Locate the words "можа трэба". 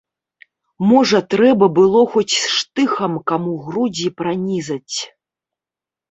0.91-1.65